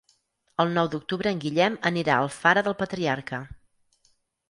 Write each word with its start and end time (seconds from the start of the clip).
El 0.63 0.71
nou 0.77 0.89
d'octubre 0.93 1.35
en 1.35 1.43
Guillem 1.45 1.77
anirà 1.91 2.17
a 2.17 2.25
Alfara 2.29 2.67
del 2.71 2.79
Patriarca. 2.83 3.47